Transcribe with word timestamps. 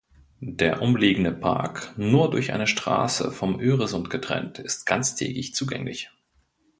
Der 0.39 0.81
umliegende 0.81 1.31
Park, 1.31 1.93
nur 1.95 2.31
durch 2.31 2.53
eine 2.53 2.65
Straße 2.65 3.31
vom 3.31 3.59
Öresund 3.61 4.09
getrennt, 4.09 4.57
ist 4.57 4.85
ganztägig 4.87 5.53
zugänglich. 5.53 6.09